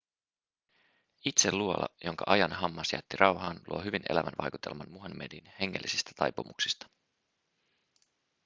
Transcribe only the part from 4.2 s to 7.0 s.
vaikutelman muhammedin hengellisistä taipumuksista